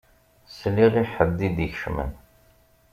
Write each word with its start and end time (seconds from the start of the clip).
Sliɣ 0.57 0.93
i 1.01 1.03
ḥedd 1.13 1.39
i 1.47 1.49
d-ikecmen. 1.55 2.11